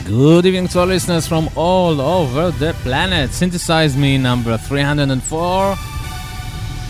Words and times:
Good 0.06 0.46
evening 0.46 0.68
to 0.68 0.80
our 0.80 0.86
listeners 0.86 1.26
from 1.26 1.50
all 1.56 2.00
over 2.00 2.50
the 2.52 2.72
planet. 2.84 3.32
Synthesize 3.32 3.96
Me 3.96 4.16
number 4.16 4.56
304. 4.56 5.76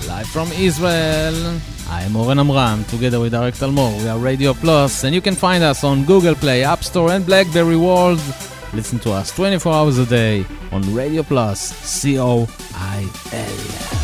Live 0.09 0.29
from 0.29 0.49
Israel. 0.53 1.61
I'm 1.91 2.15
Oren 2.17 2.39
Amram, 2.39 2.85
together 2.85 3.19
with 3.19 3.33
Arik 3.33 3.57
Talmor. 3.57 3.93
We 4.03 4.09
are 4.09 4.19
Radio 4.19 4.53
Plus, 4.53 5.05
and 5.05 5.15
you 5.15 5.23
can 5.23 5.35
find 5.35 5.65
us 5.65 5.83
on 5.85 6.05
Google 6.05 6.35
Play, 6.35 6.63
App 6.63 6.85
Store, 6.85 7.11
and 7.13 7.25
Blackberry 7.25 7.77
World. 7.77 8.21
Listen 8.74 8.98
to 9.00 9.12
us 9.12 9.32
24 9.36 9.72
hours 9.72 9.98
a 10.00 10.06
day 10.06 10.46
on 10.72 10.94
Radio 10.96 11.22
Plus, 11.22 11.62
C 11.62 12.18
O 12.20 12.48
I 12.74 13.08
L. 13.32 14.04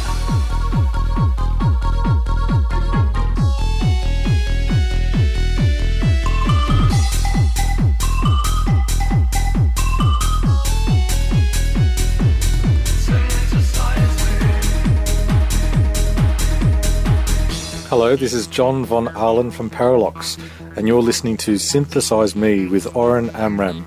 Hello, 17.89 18.15
this 18.15 18.33
is 18.33 18.45
John 18.45 18.85
von 18.85 19.07
Ahlen 19.07 19.51
from 19.51 19.71
Parralox, 19.71 20.37
and 20.77 20.87
you're 20.87 21.01
listening 21.01 21.37
to 21.37 21.57
Synthesize 21.57 22.35
Me 22.35 22.67
with 22.67 22.95
Oren 22.95 23.31
Amram, 23.31 23.83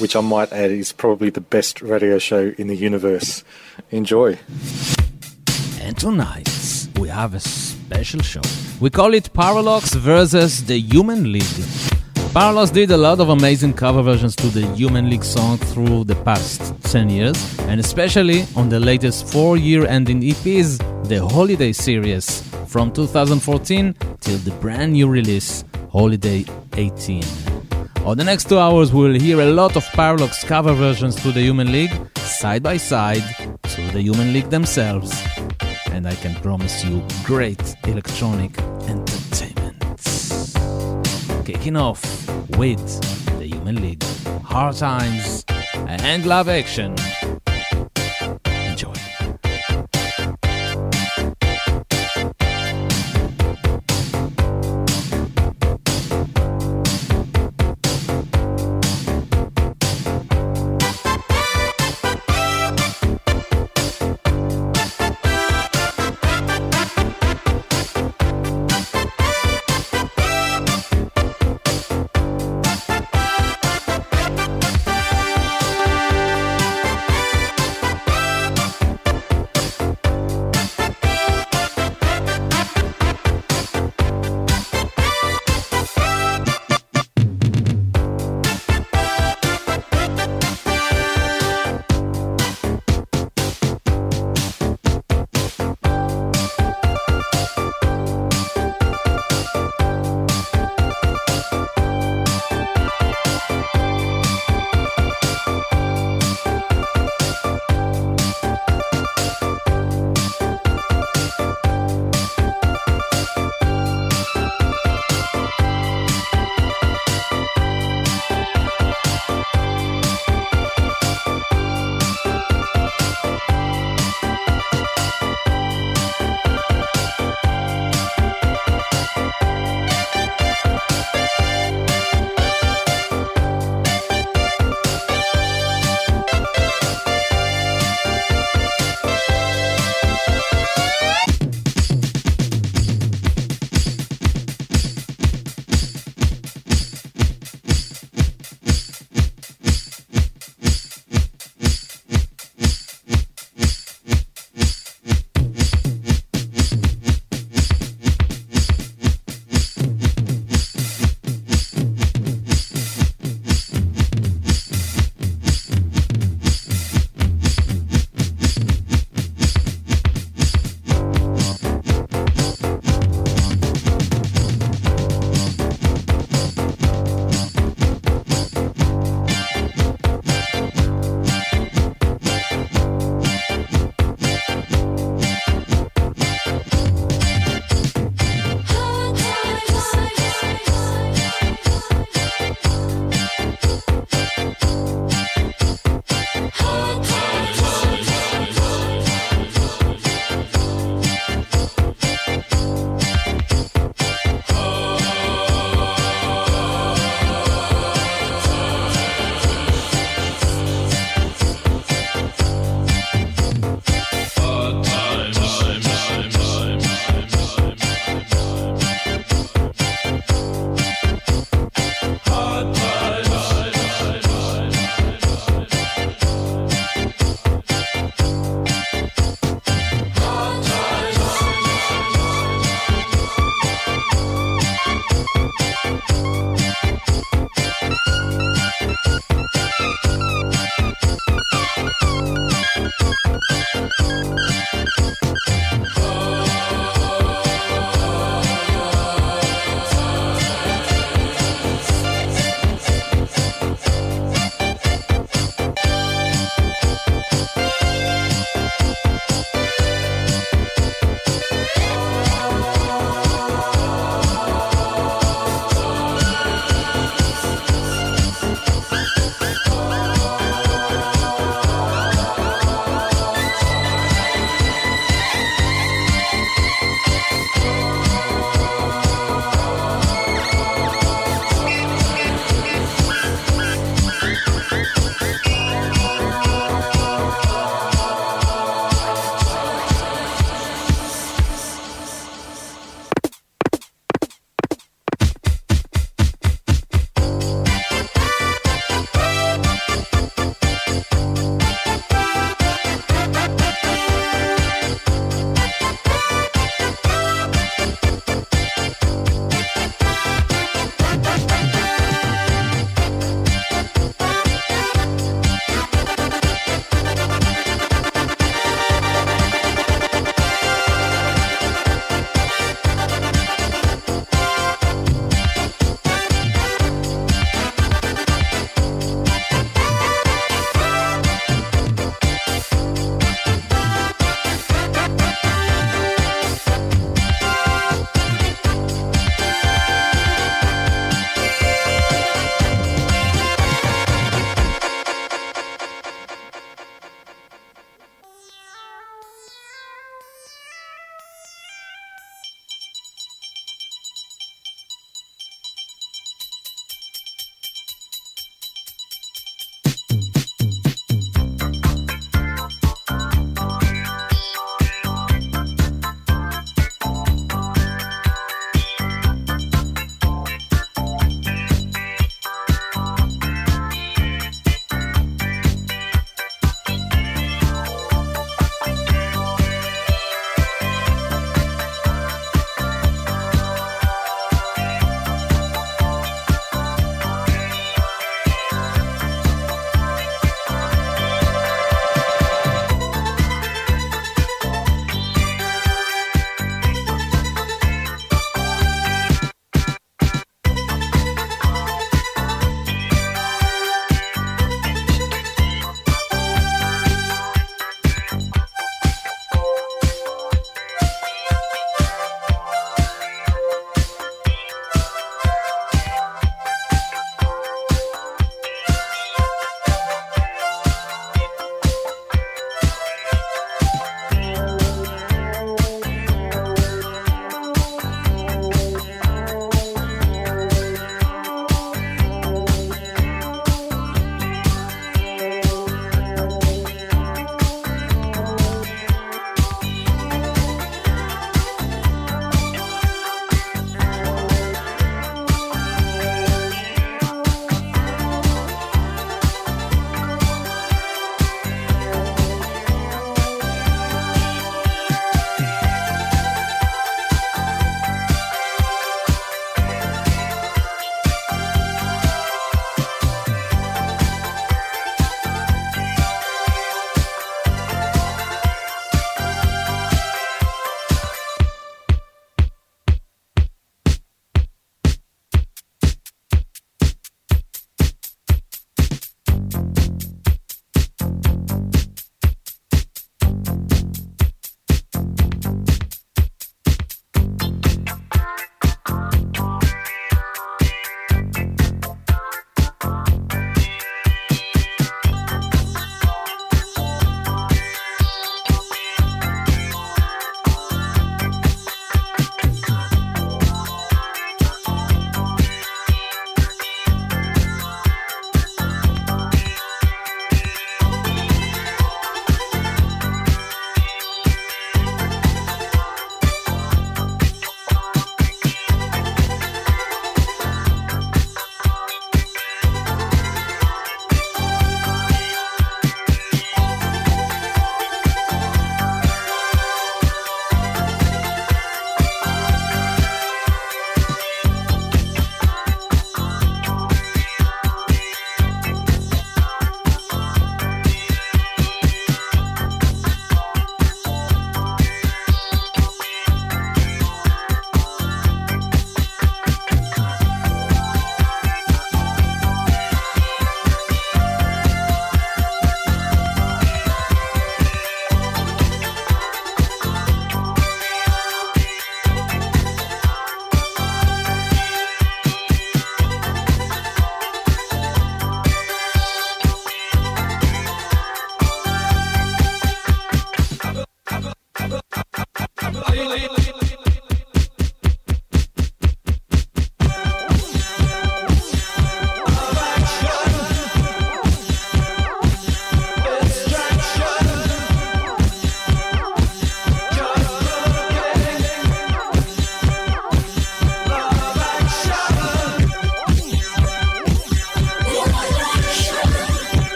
which 0.00 0.16
I 0.16 0.20
might 0.20 0.52
add 0.52 0.70
is 0.70 0.92
probably 0.92 1.30
the 1.30 1.40
best 1.40 1.82
radio 1.82 2.18
show 2.18 2.52
in 2.56 2.66
the 2.68 2.76
universe. 2.76 3.44
Enjoy. 3.90 4.38
And 5.80 5.96
tonight 5.96 6.48
we 6.98 7.08
have 7.08 7.34
a 7.34 7.40
special 7.40 8.22
show. 8.22 8.40
We 8.80 8.90
call 8.90 9.14
it 9.14 9.32
Parralox 9.32 9.94
versus 9.96 10.64
the 10.64 10.78
Human 10.80 11.30
League. 11.32 11.42
Parralox 12.32 12.72
did 12.72 12.90
a 12.92 12.96
lot 12.96 13.20
of 13.20 13.28
amazing 13.28 13.74
cover 13.74 14.02
versions 14.02 14.36
to 14.36 14.46
the 14.46 14.66
Human 14.76 15.10
League 15.10 15.24
song 15.24 15.58
through 15.58 16.04
the 16.04 16.14
past 16.14 16.72
10 16.84 17.10
years, 17.10 17.58
and 17.60 17.80
especially 17.80 18.46
on 18.56 18.68
the 18.68 18.78
latest 18.78 19.26
four 19.32 19.56
year 19.56 19.84
ending 19.86 20.20
EPs, 20.22 20.78
the 21.08 21.26
Holiday 21.26 21.72
series, 21.72 22.42
from 22.68 22.92
2014 22.92 23.94
till 24.20 24.38
the 24.38 24.52
brand 24.60 24.92
new 24.92 25.08
release, 25.08 25.64
Holiday 25.90 26.44
18. 26.76 27.24
On 28.04 28.16
the 28.16 28.24
next 28.24 28.48
two 28.48 28.58
hours, 28.58 28.92
we'll 28.92 29.20
hear 29.20 29.40
a 29.40 29.46
lot 29.52 29.76
of 29.76 29.84
Parralox 29.88 30.44
cover 30.46 30.72
versions 30.72 31.14
to 31.16 31.30
the 31.32 31.42
Human 31.42 31.70
League, 31.70 31.92
side 32.16 32.62
by 32.62 32.78
side 32.78 33.22
to 33.62 33.82
the 33.92 34.00
Human 34.00 34.32
League 34.32 34.48
themselves. 34.48 35.12
And 35.92 36.08
I 36.08 36.14
can 36.14 36.34
promise 36.36 36.82
you 36.82 37.06
great 37.24 37.76
electronic 37.86 38.58
entertainment. 38.88 39.84
Kicking 41.44 41.76
off 41.76 42.02
with 42.56 42.82
the 43.38 43.46
Human 43.46 43.82
League, 43.82 44.02
Hard 44.44 44.76
Times, 44.76 45.44
and 45.74 46.24
Love 46.24 46.48
Action. 46.48 46.96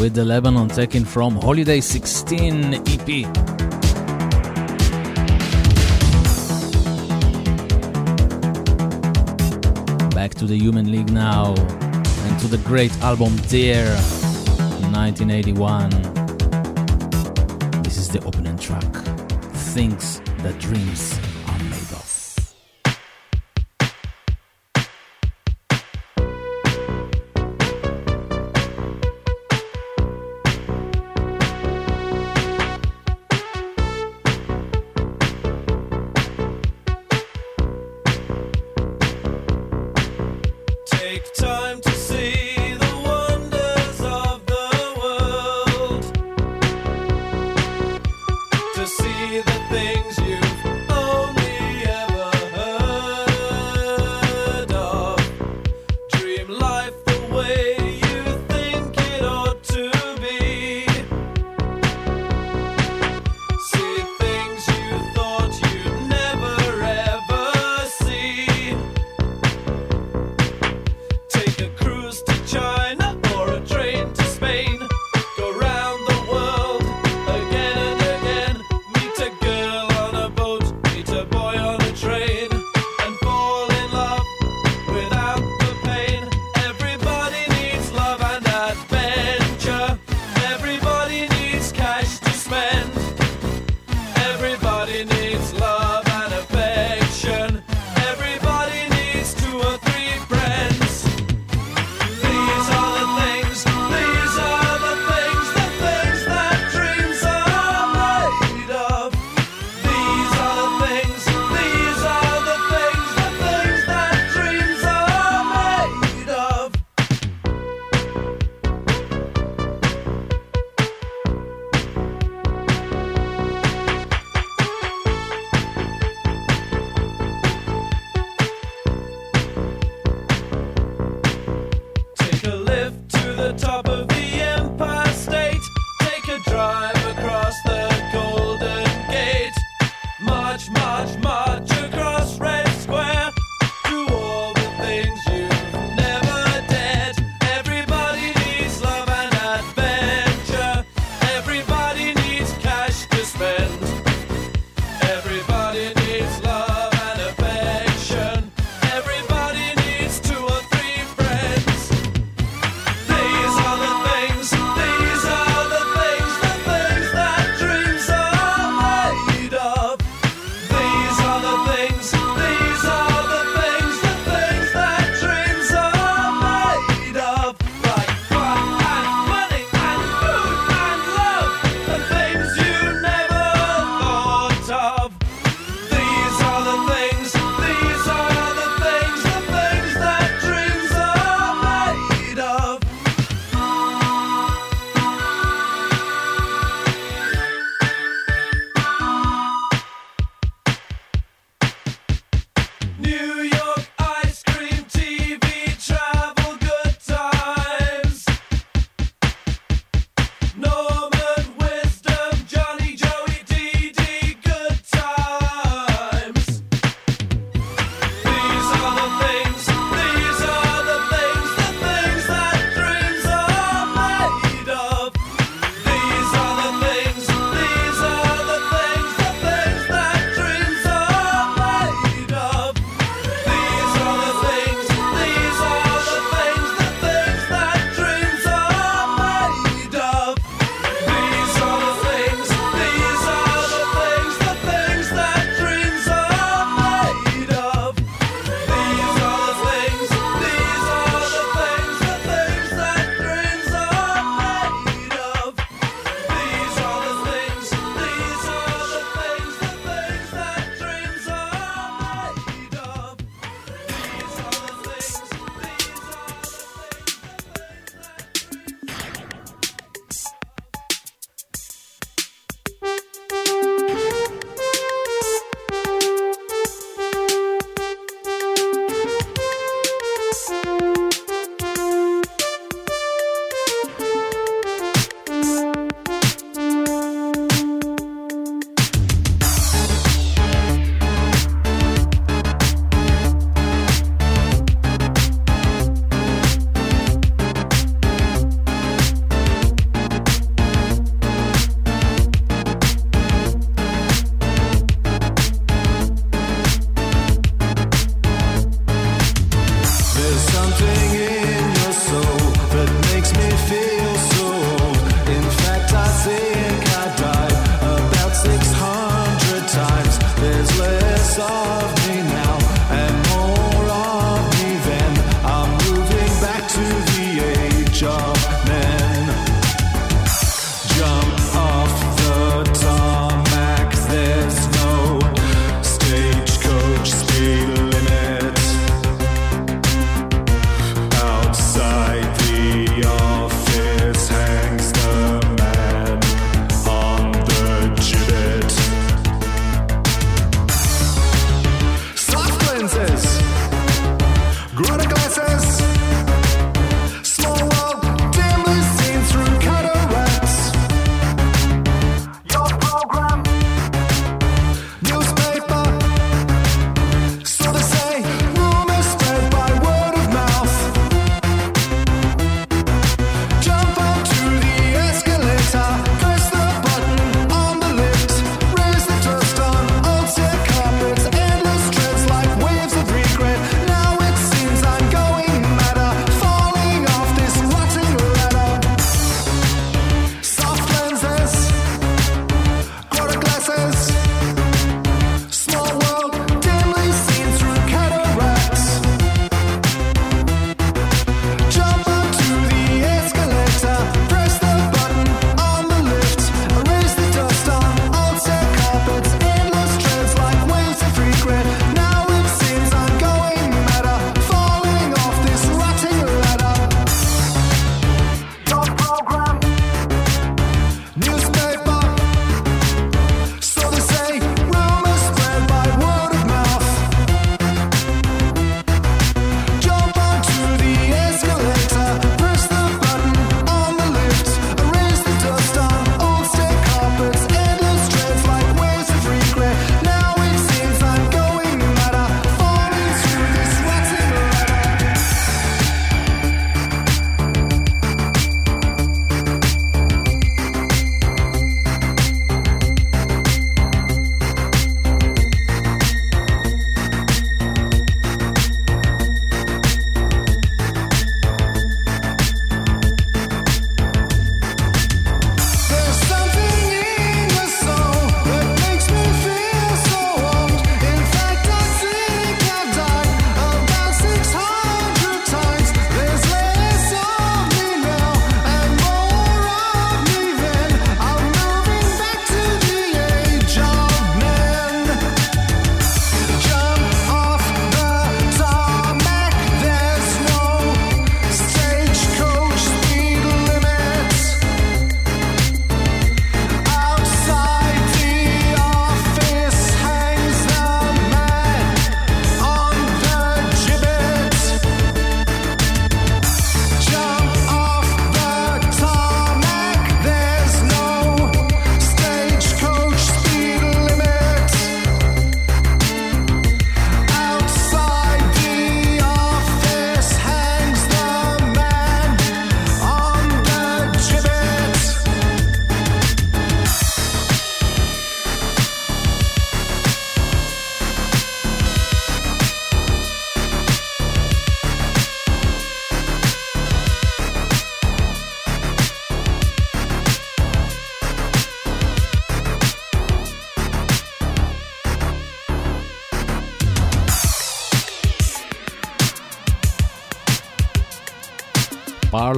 With 0.00 0.14
the 0.14 0.24
Lebanon 0.24 0.68
taken 0.68 1.04
from 1.04 1.36
Holiday 1.36 1.82
16 1.82 2.72
EP. 2.72 3.06
Back 10.14 10.34
to 10.36 10.46
the 10.46 10.56
Human 10.56 10.90
League 10.90 11.12
now, 11.12 11.54
and 11.54 12.40
to 12.40 12.48
the 12.48 12.56
great 12.64 12.96
album 13.02 13.36
Dare, 13.48 13.94
1981. 14.90 15.90
This 17.82 17.98
is 17.98 18.08
the 18.08 18.24
opening 18.24 18.56
track, 18.56 18.90
Things 19.52 20.22
That 20.38 20.58
Dreams 20.58 21.19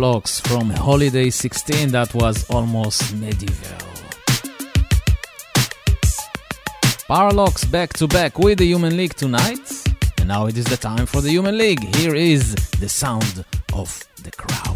Parralox 0.02 0.44
from 0.48 0.68
Holiday 0.68 1.30
16 1.30 1.92
that 1.92 2.12
was 2.12 2.50
almost 2.50 3.14
medieval. 3.14 3.78
Parralox 7.08 7.70
back 7.70 7.92
to 7.92 8.08
back 8.08 8.36
with 8.36 8.58
the 8.58 8.66
Human 8.66 8.96
League 8.96 9.14
tonight. 9.14 9.60
And 10.18 10.26
now 10.26 10.46
it 10.46 10.58
is 10.58 10.64
the 10.64 10.76
time 10.76 11.06
for 11.06 11.20
the 11.20 11.30
Human 11.30 11.56
League. 11.56 11.94
Here 11.94 12.16
is 12.16 12.56
the 12.80 12.88
sound 12.88 13.44
of 13.72 14.04
the 14.24 14.32
crowd. 14.32 14.71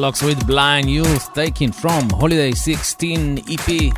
Parralox 0.00 0.24
with 0.24 0.46
Blind 0.46 0.88
Youth, 0.88 1.34
taken 1.34 1.72
from 1.72 2.08
Holiday 2.08 2.52
16 2.52 3.44
EP. 3.50 3.92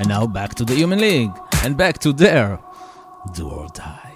And 0.00 0.08
now 0.08 0.26
back 0.26 0.56
to 0.56 0.64
the 0.64 0.74
Human 0.74 0.98
League, 0.98 1.30
and 1.62 1.76
back 1.76 1.98
to 1.98 2.12
their 2.12 2.58
Do 3.34 3.48
or 3.48 3.68
Die. 3.68 4.11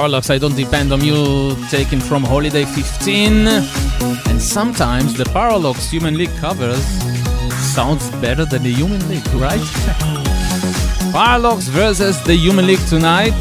Parralox, 0.00 0.30
I 0.30 0.38
don't 0.38 0.56
depend 0.56 0.94
on 0.94 1.04
you, 1.04 1.54
taken 1.68 2.00
from 2.00 2.24
Holiday 2.24 2.64
15. 2.64 3.46
And 4.30 4.40
sometimes 4.40 5.12
the 5.12 5.24
Parralox 5.24 5.90
Human 5.90 6.16
League 6.16 6.34
covers 6.38 6.82
sounds 7.74 8.08
better 8.12 8.46
than 8.46 8.62
the 8.62 8.72
Human 8.72 9.06
League, 9.10 9.28
right? 9.34 9.60
Parralox 11.12 11.68
versus 11.68 12.18
the 12.24 12.34
Human 12.34 12.66
League 12.66 12.86
tonight, 12.88 13.38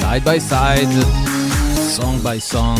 side 0.00 0.24
by 0.24 0.38
side, 0.38 0.90
song 1.76 2.22
by 2.22 2.38
song. 2.38 2.78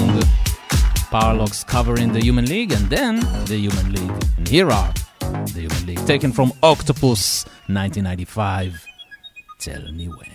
Parralox 1.13 1.67
covering 1.67 2.15
the 2.15 2.25
Human 2.25 2.47
League 2.47 2.73
and 2.73 2.89
then 2.89 3.21
the 3.45 3.59
Human 3.59 3.93
League. 3.93 4.25
And 4.39 4.49
here 4.49 4.71
are 4.71 4.95
the 5.53 5.69
Human 5.69 5.85
League, 5.85 6.07
taken 6.07 6.33
from 6.33 6.51
Octopus 6.63 7.45
1995. 7.67 8.87
Tell 9.59 9.83
me 9.93 10.07
when. 10.07 10.26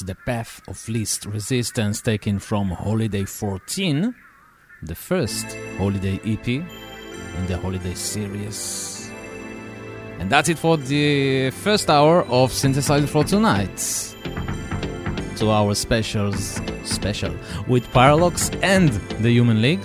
the 0.00 0.14
path 0.14 0.60
of 0.68 0.88
least 0.88 1.26
resistance 1.26 2.00
taken 2.00 2.38
from 2.38 2.68
Holiday 2.70 3.24
14, 3.24 4.14
the 4.82 4.94
first 4.94 5.46
Holiday 5.76 6.20
EP 6.24 6.48
in 6.48 7.46
the 7.46 7.58
Holiday 7.58 7.94
series. 7.94 9.10
And 10.18 10.30
that's 10.30 10.48
it 10.48 10.58
for 10.58 10.76
the 10.76 11.50
first 11.50 11.88
hour 11.88 12.22
of 12.24 12.50
Synthesizer 12.50 13.08
for 13.08 13.24
tonight. 13.24 13.78
Two 15.36 15.50
hour 15.50 15.74
specials, 15.74 16.60
special 16.84 17.34
with 17.68 17.86
Parralox 17.88 18.58
and 18.62 18.90
the 19.22 19.30
Human 19.30 19.62
League. 19.62 19.82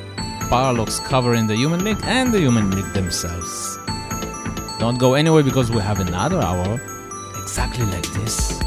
Parralox 0.50 1.04
covering 1.06 1.48
the 1.48 1.56
Human 1.56 1.84
League 1.84 2.02
and 2.04 2.34
the 2.34 2.40
Human 2.40 2.72
League 2.72 2.92
themselves. 2.94 3.78
Don't 4.80 5.00
go 5.00 5.14
anywhere 5.14 5.44
because 5.44 5.72
we 5.72 5.82
have 5.82 6.00
another 6.00 6.40
hour 6.42 6.82
exactly 7.38 7.86
like 7.86 8.08
this 8.14 8.60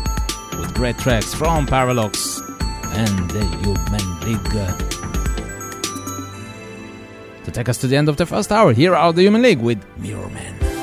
with 0.58 0.74
great 0.74 0.98
tracks 0.98 1.34
from 1.34 1.66
Parralox 1.66 2.40
and 2.94 3.30
the 3.30 3.44
Human 3.62 4.20
League. 4.20 4.52
To 7.44 7.50
take 7.50 7.68
us 7.68 7.78
to 7.78 7.86
the 7.86 7.96
end 7.96 8.08
of 8.08 8.16
the 8.16 8.26
first 8.26 8.50
hour, 8.50 8.72
here 8.72 8.94
are 8.94 9.12
the 9.12 9.22
Human 9.22 9.42
League 9.42 9.60
with 9.60 9.82
Mirror 9.98 10.28
Man. 10.30 10.75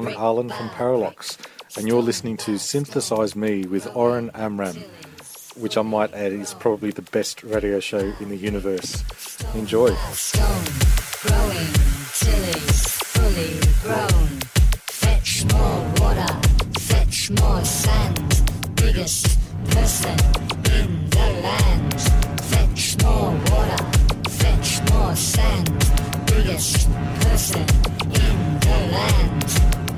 John 0.00 0.14
Arlen 0.14 0.48
from 0.48 0.70
Parralox, 0.70 1.36
and 1.76 1.86
you're 1.86 2.00
listening 2.00 2.38
to 2.38 2.58
Synthesize 2.58 3.36
Me 3.36 3.66
with 3.66 3.86
Oren 3.94 4.30
Amram, 4.32 4.76
which 5.56 5.76
I 5.76 5.82
might 5.82 6.14
add 6.14 6.32
is 6.32 6.54
probably 6.54 6.90
the 6.90 7.02
best 7.02 7.42
radio 7.42 7.80
show 7.80 7.98
in 8.18 8.30
the 8.30 8.36
universe. 8.36 9.04
Enjoy. 9.54 9.94
biggest 26.26 26.88
person 27.20 27.60
in 28.04 28.60
the 28.60 28.76
land. 28.92 29.89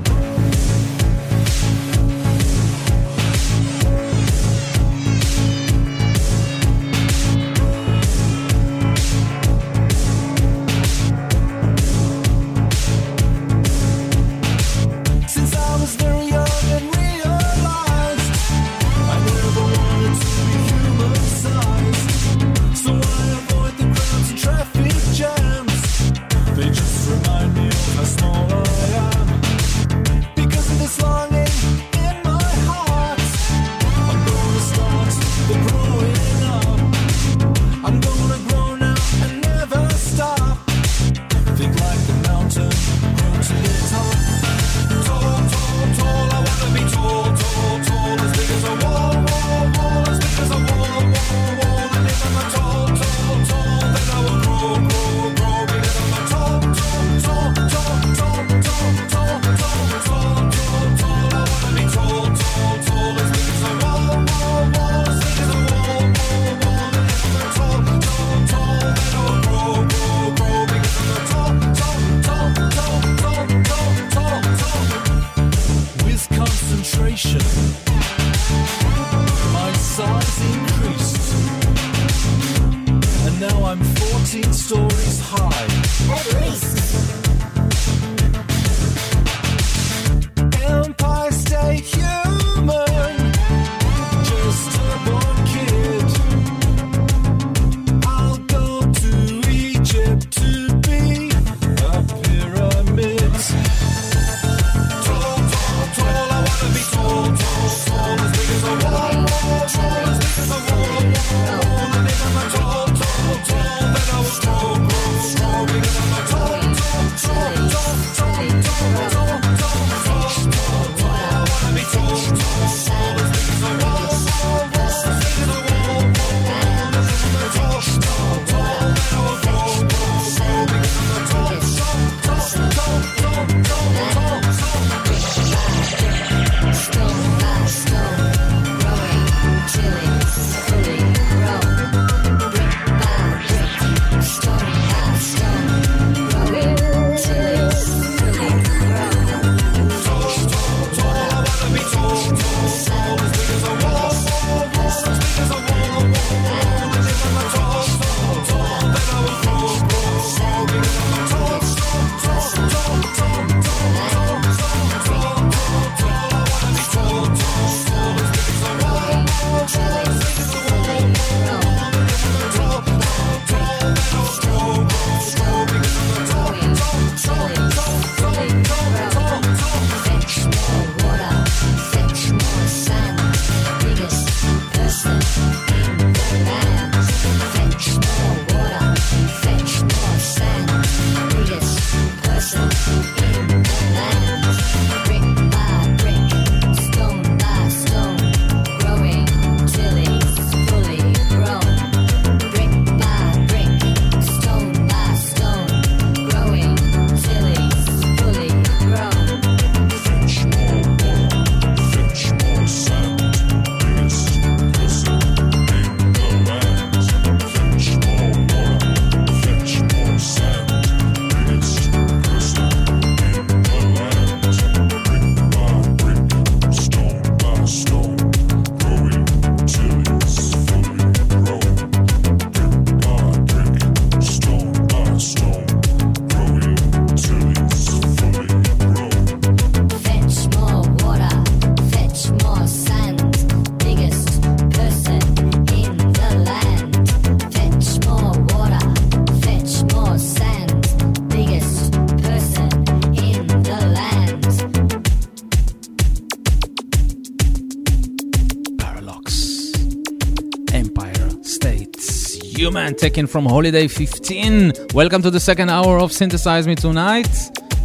Man, 262.73 262.95
taken 262.95 263.27
from 263.27 263.45
Holiday 263.45 263.87
15. 263.87 264.73
Welcome 264.95 265.21
to 265.21 265.29
the 265.29 265.39
second 265.39 265.69
hour 265.69 265.99
of 265.99 266.11
Synthesize 266.11 266.65
Me 266.65 266.73
Tonight. 266.73 267.29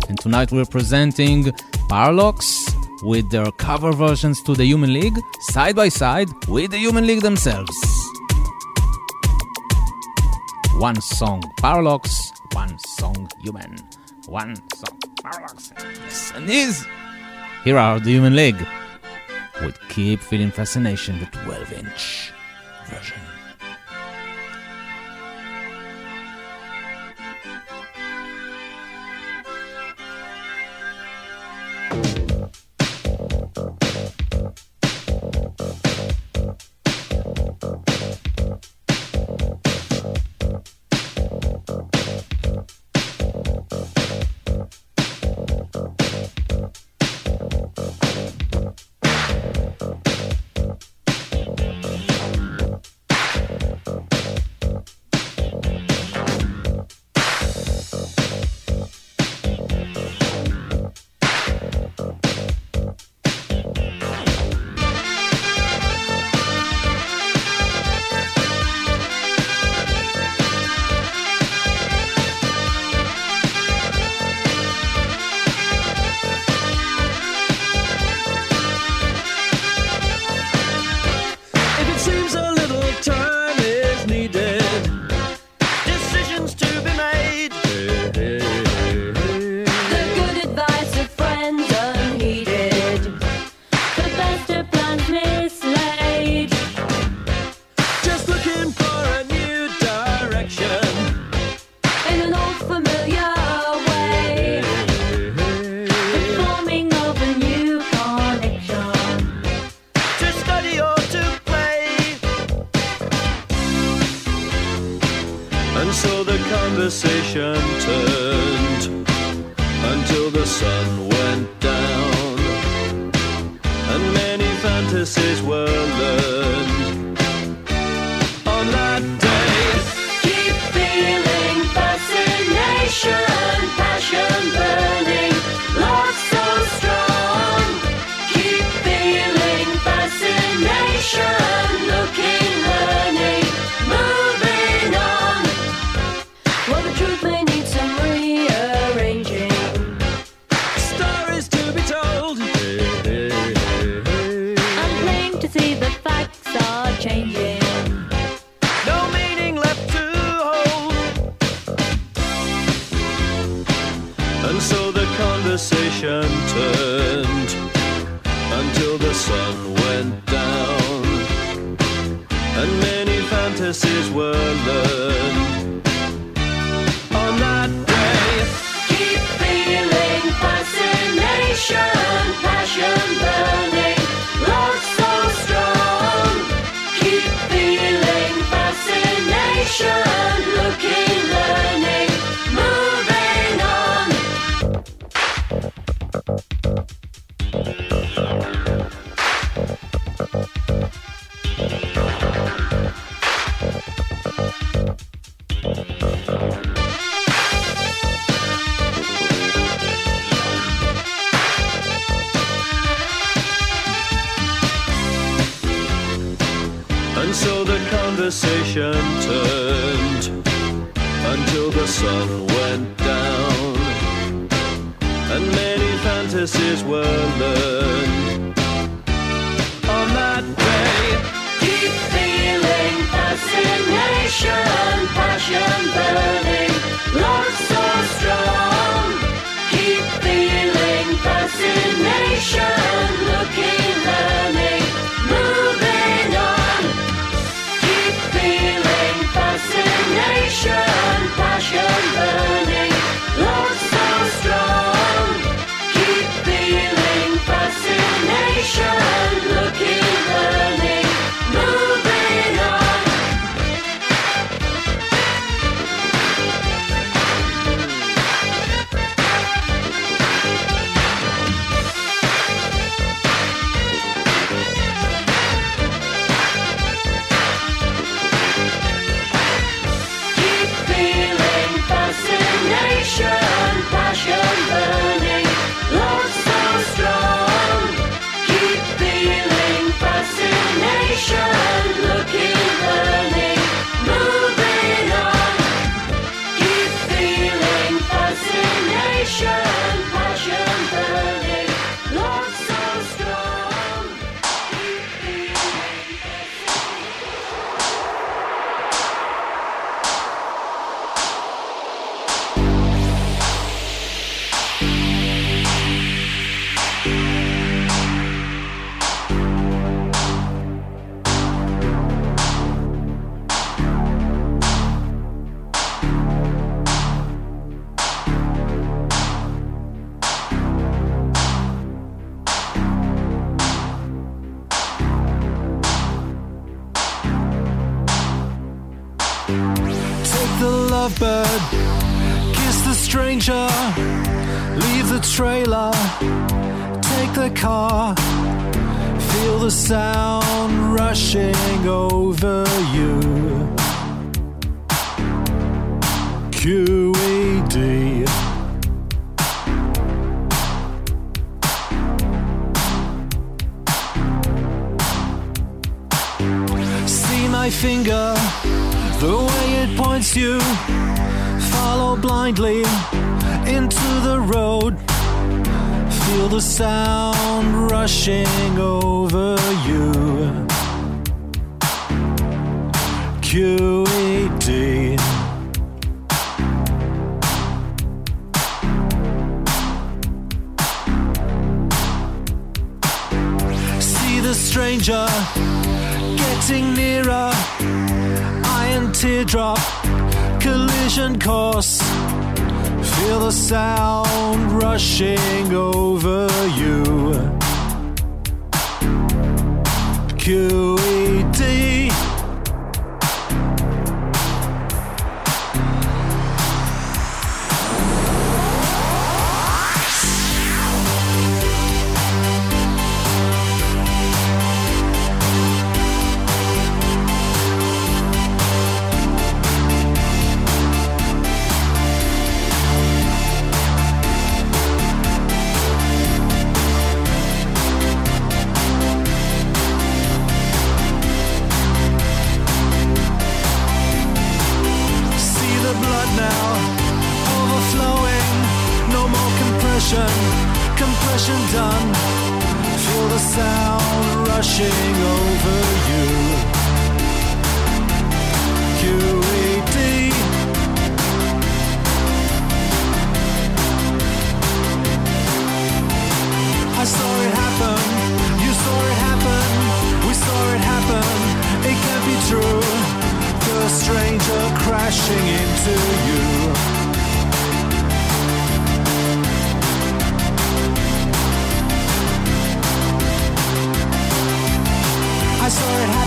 And 0.08 0.18
tonight 0.18 0.50
we're 0.50 0.64
presenting 0.64 1.44
Parralox 1.90 3.02
with 3.02 3.30
their 3.30 3.52
cover 3.52 3.92
versions 3.92 4.42
to 4.44 4.54
the 4.54 4.64
Human 4.64 4.94
League, 4.94 5.18
side 5.50 5.76
by 5.76 5.90
side 5.90 6.30
with 6.48 6.70
the 6.70 6.78
Human 6.78 7.06
League 7.06 7.20
themselves. 7.20 7.70
One 10.76 10.98
song 11.02 11.42
Parralox, 11.60 12.30
one 12.54 12.78
song 12.78 13.28
Human. 13.42 13.76
One 14.26 14.56
song 14.74 14.98
Parralox. 15.22 15.70
Yes, 16.02 16.32
and 16.34 16.48
these. 16.48 16.86
Here 17.62 17.76
are 17.76 18.00
the 18.00 18.10
Human 18.10 18.34
League. 18.34 18.66
Would 19.60 19.78
keep 19.90 20.20
feeling 20.20 20.50
fascination 20.50 21.20
with 21.20 21.34
well. 21.46 21.57
you 31.94 32.27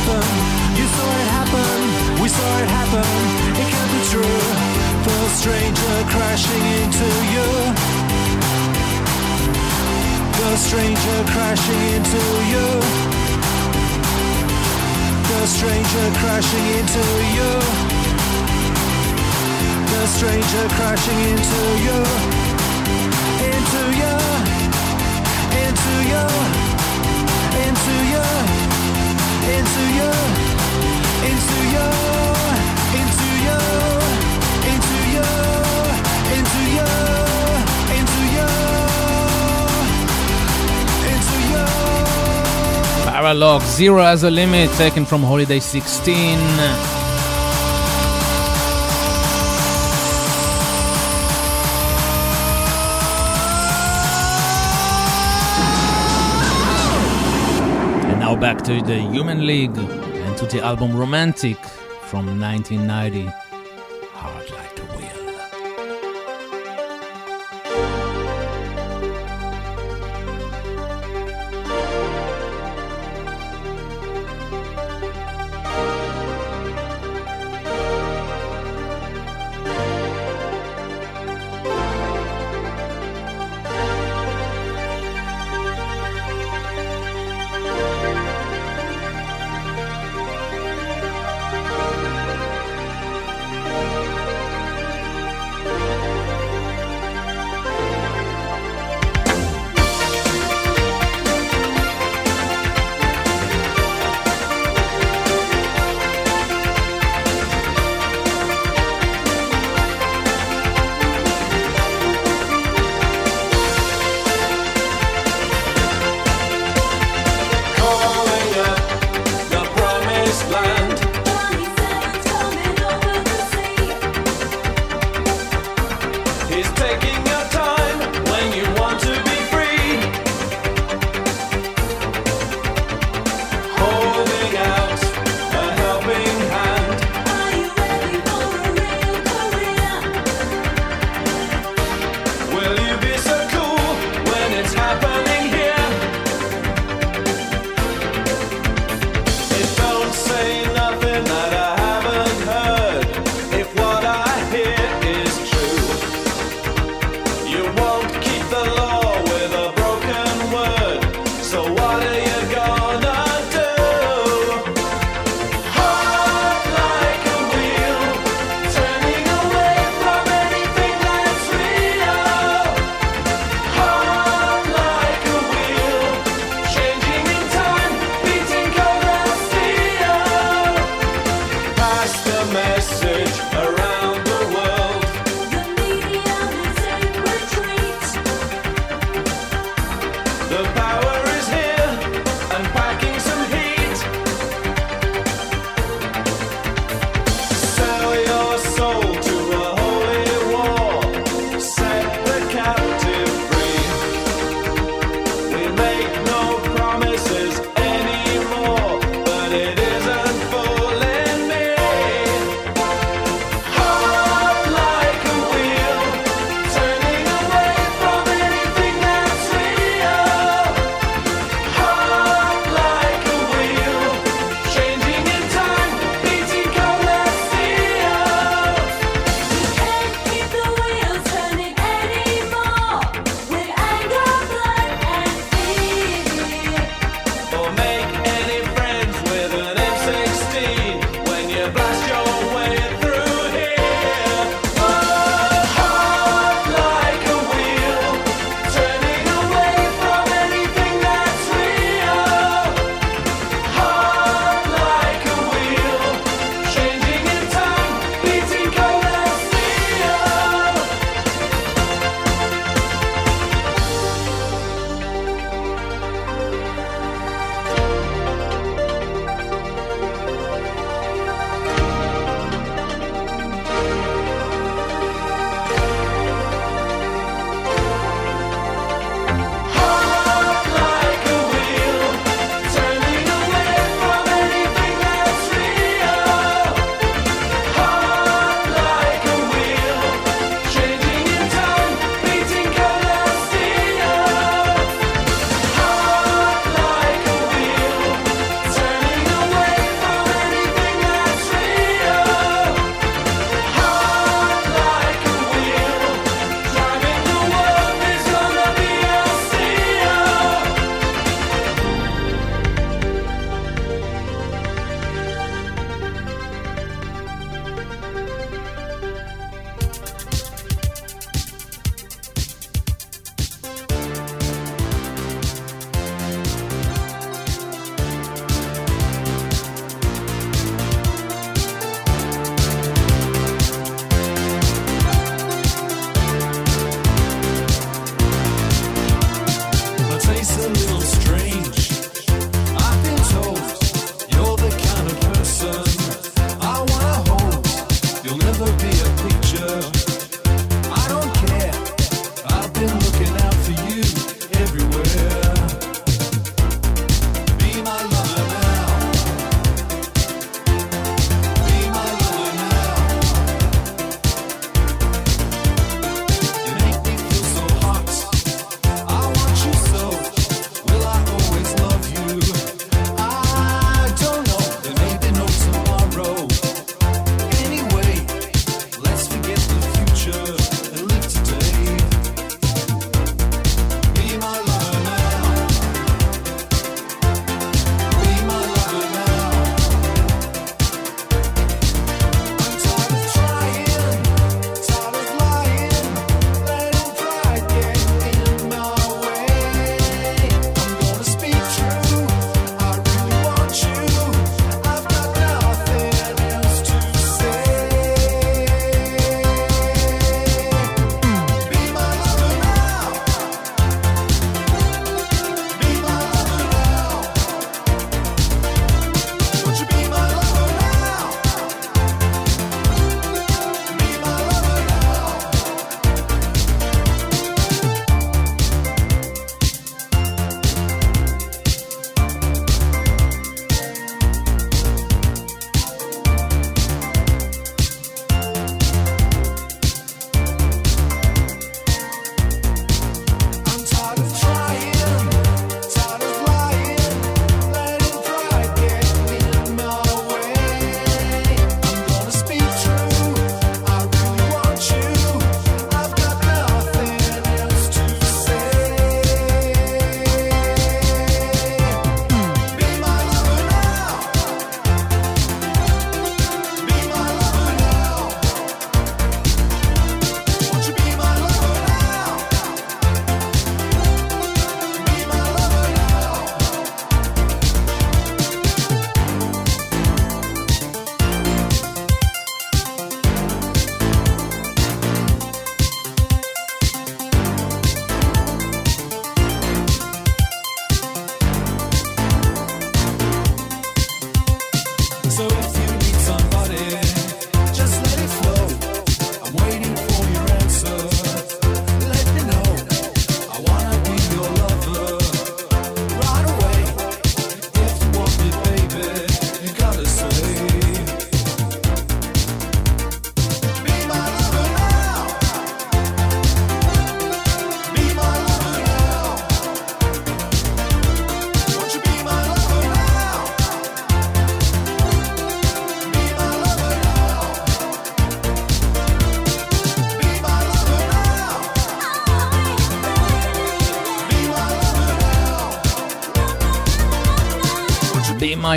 happen. 0.01 0.23
You 0.77 0.85
saw 0.87 1.09
it 1.21 1.29
happen, 1.37 2.21
we 2.21 2.27
saw 2.29 2.51
it 2.59 2.69
happen. 2.69 3.05
It 3.59 3.67
can't 3.71 3.91
be 3.93 4.01
true. 4.09 4.39
The 5.05 5.19
stranger 5.37 5.95
crashing 6.13 6.65
into 6.81 7.09
you. 7.33 7.47
The 10.39 10.57
stranger 10.57 11.19
crashing 11.33 11.83
into 11.95 12.21
you. 12.53 12.67
The 15.29 15.47
stranger 15.47 16.07
crashing 16.21 16.67
into 16.79 17.03
you. 17.37 17.51
The 19.91 20.03
stranger 20.07 20.65
crashing 20.77 21.19
into 21.31 21.61
you. 21.85 22.30
Parralox 43.31 43.61
Zero 43.75 44.01
as 44.01 44.23
a 44.23 44.31
Limit 44.31 44.69
taken 44.77 45.05
from 45.05 45.21
Holiday 45.23 45.59
16. 45.59 47.00
back 58.61 58.79
to 58.79 58.85
the 58.85 58.99
Human 59.11 59.47
League 59.47 59.75
and 59.77 60.37
to 60.37 60.45
the 60.45 60.63
album 60.63 60.95
Romantic 60.95 61.57
from 62.03 62.39
1990. 62.39 63.50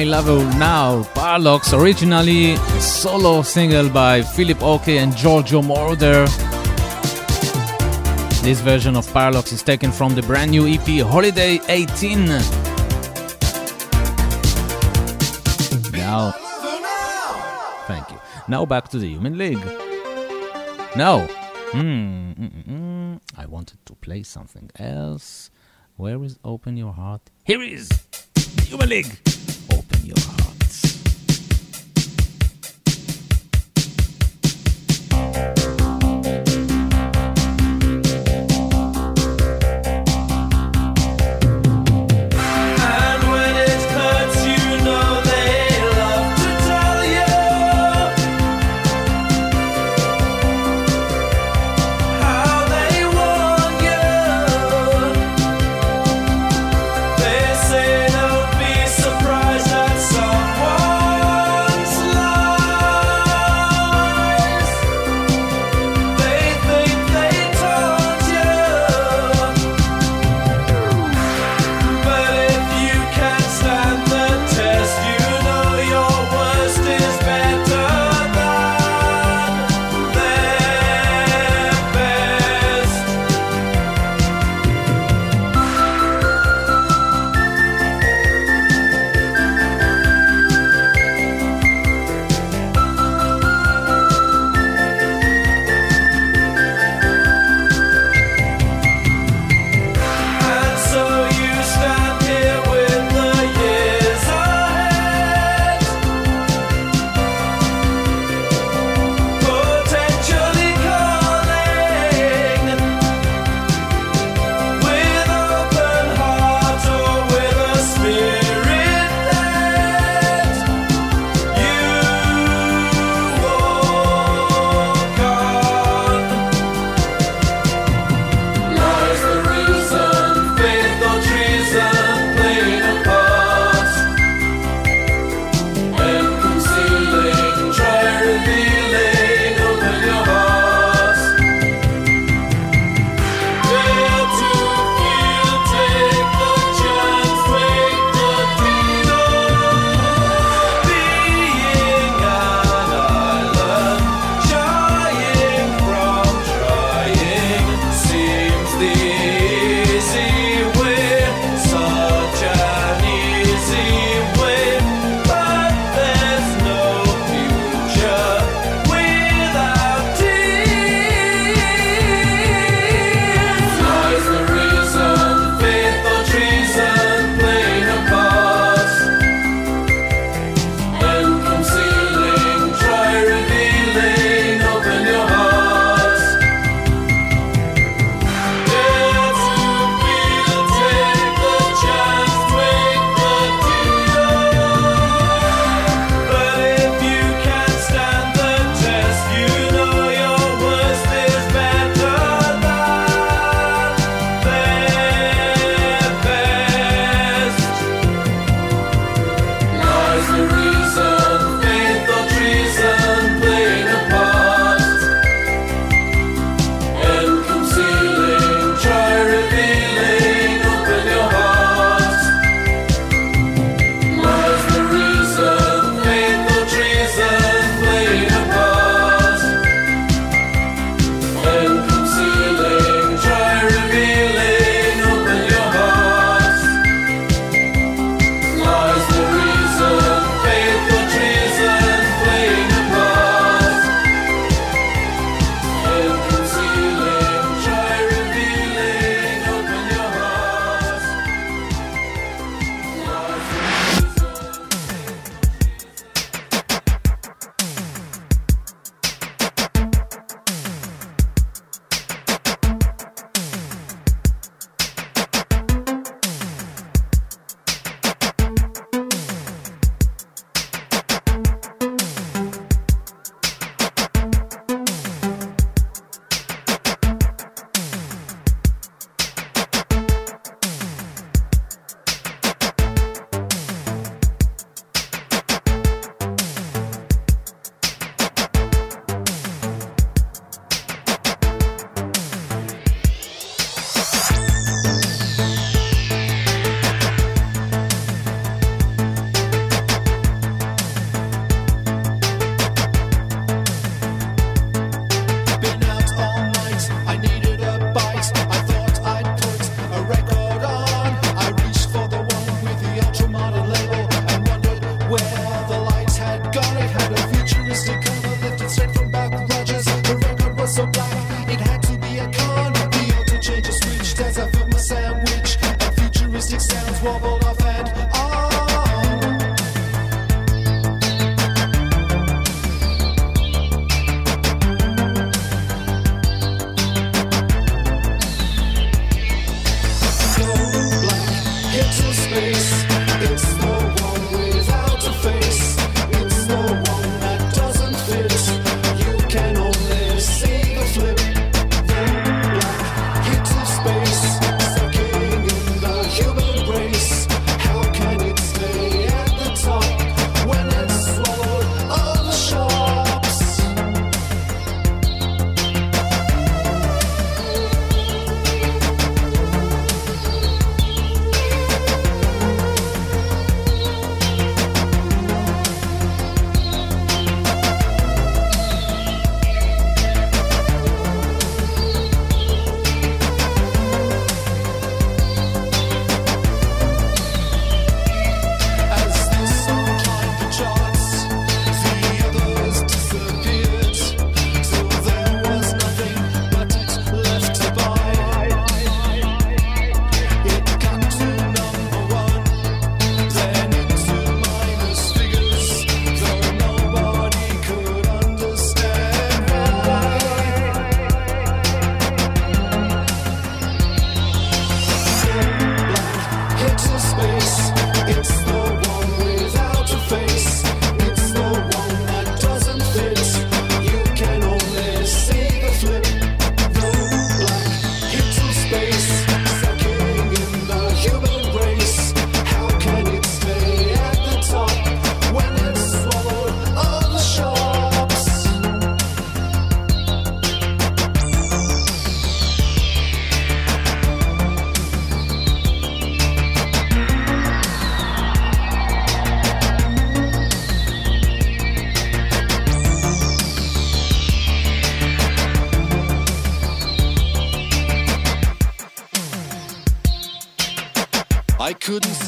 Lover 0.04 0.38
Now. 0.58 1.02
Parralox, 1.14 1.72
originally 1.78 2.52
a 2.52 2.80
solo 2.80 3.42
single 3.42 3.88
by 3.88 4.22
Philip 4.22 4.62
Oakey 4.62 4.98
and 4.98 5.16
Giorgio 5.16 5.62
Moroder. 5.62 6.26
This 8.42 8.60
version 8.60 8.96
of 8.96 9.06
Parralox 9.08 9.52
is 9.52 9.62
taken 9.62 9.90
from 9.92 10.14
the 10.14 10.22
brand 10.22 10.50
new 10.50 10.66
EP 10.66 11.04
Holiday 11.06 11.60
18. 11.68 12.26
Now, 15.92 16.32
thank 17.86 18.10
you. 18.10 18.18
Now 18.48 18.66
back 18.66 18.88
to 18.88 18.98
the 18.98 19.08
Human 19.08 19.38
League. 19.38 19.64
No. 20.96 21.26
Mm, 21.72 22.36
mm, 22.36 22.66
mm. 22.68 23.20
I 23.36 23.46
wanted 23.46 23.78
to 23.86 23.94
play 23.94 24.22
something 24.22 24.70
else. 24.78 25.50
Where 25.96 26.22
is 26.24 26.38
Open 26.44 26.76
Your 26.76 26.92
Heart? 26.92 27.30
Here 27.44 27.62
is 27.62 27.88
Human 28.66 28.88
League. 28.88 29.18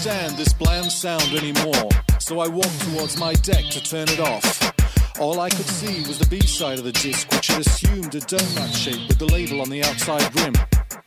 Stand 0.06 0.36
this 0.36 0.52
bland 0.52 0.92
sound 0.92 1.32
anymore, 1.32 1.88
so 2.20 2.38
I 2.38 2.46
walked 2.46 2.80
towards 2.82 3.18
my 3.18 3.32
deck 3.32 3.64
to 3.72 3.82
turn 3.82 4.06
it 4.08 4.20
off. 4.20 4.72
All 5.18 5.40
I 5.40 5.50
could 5.50 5.66
see 5.66 6.06
was 6.06 6.20
the 6.20 6.26
B 6.26 6.38
side 6.42 6.78
of 6.78 6.84
the 6.84 6.92
disc, 6.92 7.28
which 7.32 7.48
had 7.48 7.66
assumed 7.66 8.14
a 8.14 8.20
donut 8.20 8.72
shape 8.72 9.08
with 9.08 9.18
the 9.18 9.26
label 9.26 9.60
on 9.60 9.68
the 9.68 9.82
outside 9.82 10.22
rim. 10.36 10.54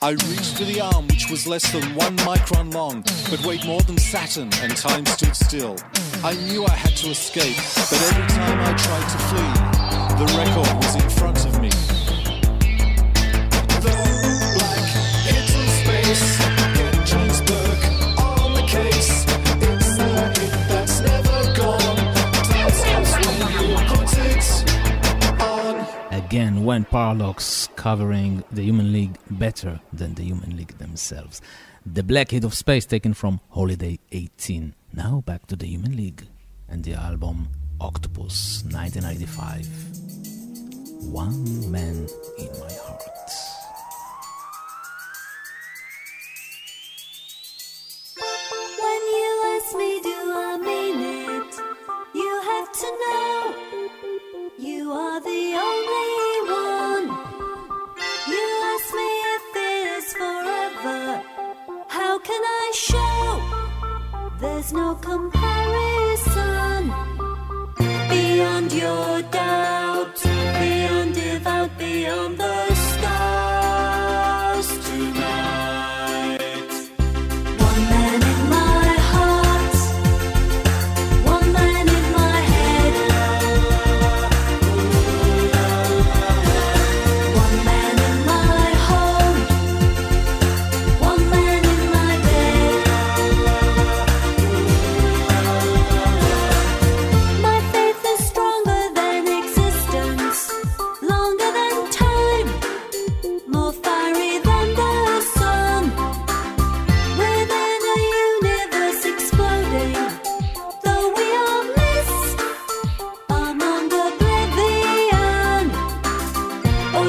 I 0.01 0.09
reached 0.27 0.57
for 0.57 0.65
the 0.65 0.81
arm, 0.81 1.07
which 1.07 1.29
was 1.29 1.47
less 1.47 1.71
than 1.71 1.95
one 1.95 2.17
micron 2.27 2.73
long, 2.73 3.03
but 3.29 3.39
weighed 3.45 3.65
more 3.65 3.79
than 3.83 3.97
Saturn, 3.97 4.49
and 4.61 4.75
time 4.75 5.05
stood 5.05 5.33
still. 5.33 5.77
I 6.21 6.35
knew 6.47 6.65
I 6.65 6.75
had 6.75 6.97
to 6.97 7.07
escape, 7.07 7.55
but 7.55 8.01
every 8.11 8.27
time 8.35 8.59
I 8.59 8.73
tried 8.75 9.07
to 9.13 9.19
flee, 9.31 9.79
the 10.19 10.27
record 10.35 10.75
was 10.75 10.95
in 11.01 11.09
front 11.09 11.38
When 26.79 26.85
Parralox 26.85 27.67
covering 27.75 28.45
the 28.53 28.61
Human 28.61 28.93
League 28.93 29.17
better 29.29 29.81
than 29.91 30.13
the 30.13 30.23
Human 30.23 30.55
League 30.55 30.77
themselves. 30.77 31.41
The 31.85 32.03
Black 32.03 32.31
of 32.31 32.53
Space 32.53 32.85
taken 32.85 33.13
from 33.13 33.41
Holiday 33.49 33.99
18. 34.13 34.73
Now 34.93 35.21
back 35.25 35.45
to 35.47 35.57
the 35.57 35.67
Human 35.67 35.97
League 35.97 36.25
and 36.69 36.85
the 36.85 36.93
album 36.93 37.49
Octopus 37.81 38.63
1995. 38.71 39.67
One 41.11 41.69
Man 41.69 42.07
in 42.37 42.48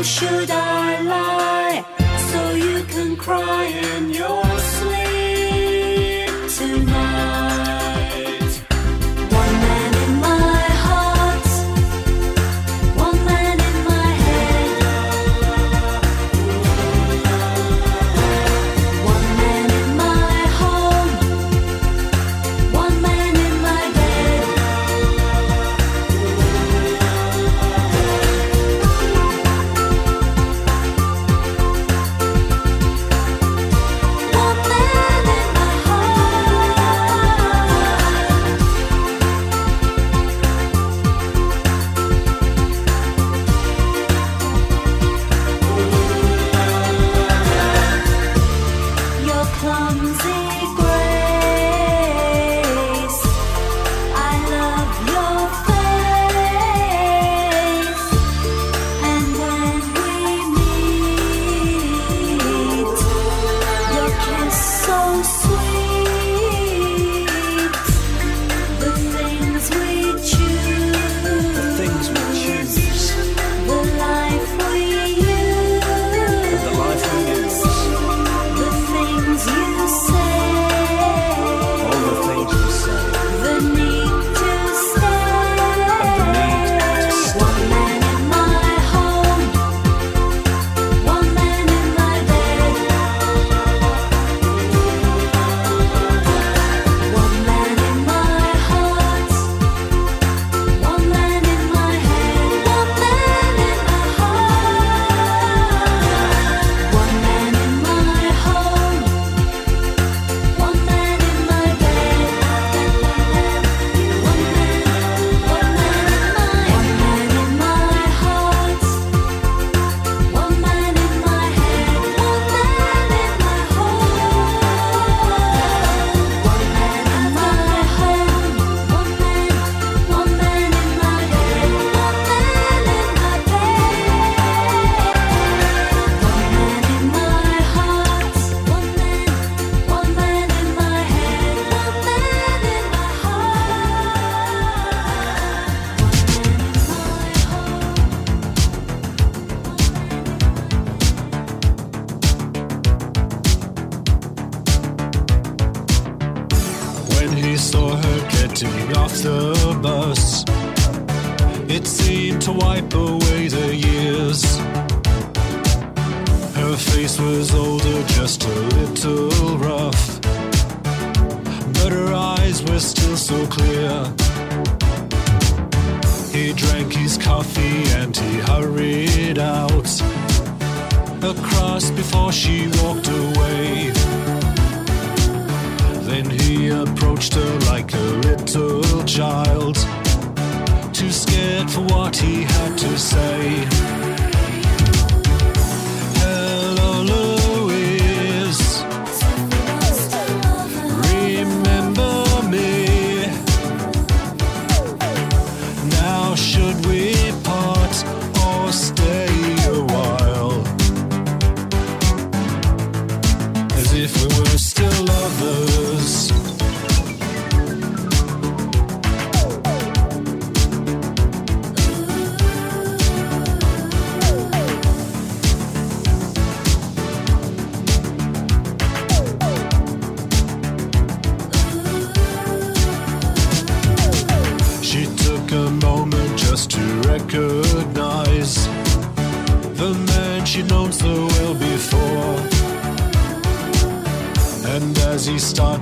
Should 0.03 0.51
I 0.51 1.03
lie 1.03 1.85
so 2.33 2.55
you 2.55 2.85
can 2.85 3.17
cry 3.17 3.67
in 3.67 4.11
your 4.11 4.45
sleep 4.59 6.29
tonight? 6.57 7.10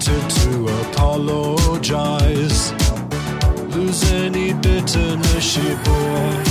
to 0.09 0.69
apologize. 0.83 2.73
Lose 3.75 4.13
any 4.13 4.53
bitterness 4.55 5.45
she 5.45 5.75
bore. 5.85 6.45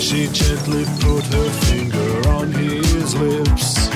She 0.00 0.28
gently 0.28 0.84
put 1.00 1.24
her 1.34 1.50
finger 1.66 2.28
on 2.30 2.52
his 2.52 3.14
lips 3.14 3.88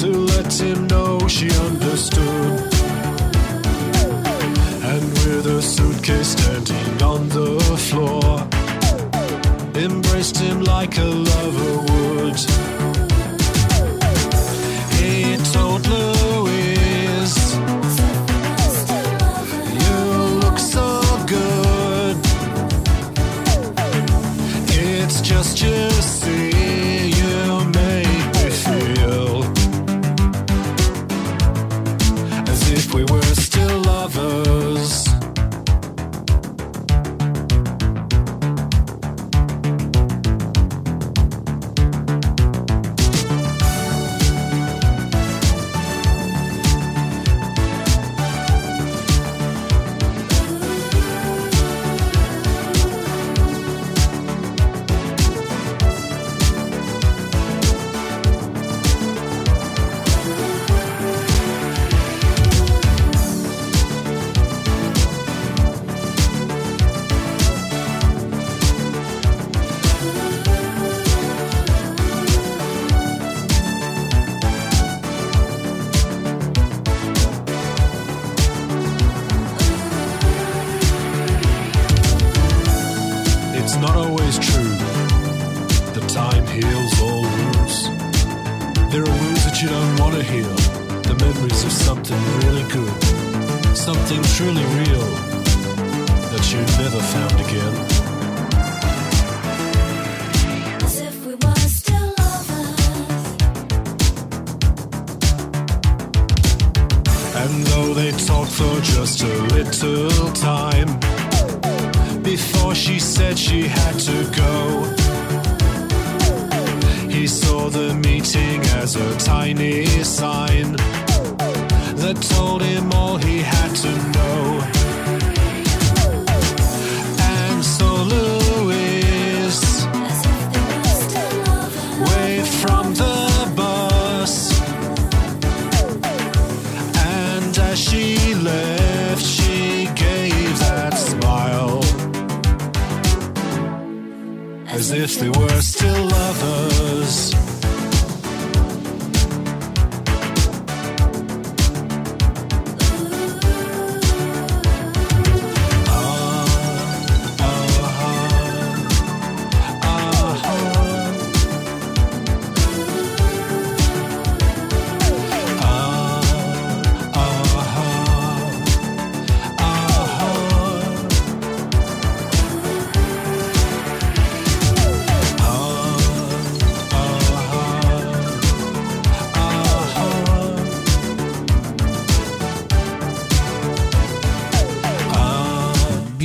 to 0.00 0.08
let 0.32 0.52
him 0.60 0.86
know 0.86 1.26
she 1.28 1.48
understood. 1.68 2.60
And 4.92 5.04
with 5.24 5.46
a 5.46 5.62
suitcase 5.62 6.32
standing 6.36 7.02
on 7.02 7.28
the 7.28 7.58
floor, 7.88 8.46
embraced 9.74 10.38
him 10.38 10.62
like 10.62 10.98
a 10.98 11.04
lover 11.04 11.76
would. 11.88 12.77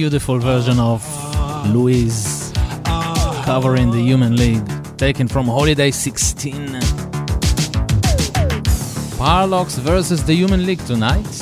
beautiful 0.03 0.37
version 0.37 0.81
of 0.81 1.01
Louise 1.73 2.51
covering 3.45 3.89
the 3.89 4.01
Human 4.01 4.35
League, 4.35 4.67
taken 4.97 5.29
from 5.29 5.45
Holiday 5.45 5.91
16. 5.91 6.73
Parralox 9.17 9.79
versus 9.79 10.25
the 10.25 10.33
Human 10.33 10.65
League 10.65 10.85
tonight. 10.85 11.33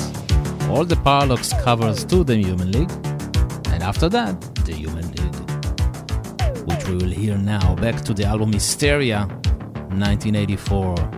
All 0.70 0.84
the 0.84 0.94
Parralox 0.94 1.60
covers 1.64 2.04
to 2.04 2.22
the 2.22 2.36
Human 2.36 2.70
League, 2.70 2.92
and 3.72 3.82
after 3.82 4.08
that, 4.10 4.40
the 4.64 4.74
Human 4.74 5.10
League, 5.16 5.40
which 6.68 6.86
we 6.86 6.94
will 6.94 7.10
hear 7.22 7.36
now. 7.36 7.74
Back 7.74 8.02
to 8.02 8.14
the 8.14 8.24
album 8.24 8.52
Hysteria, 8.52 9.26
1984. 9.90 11.11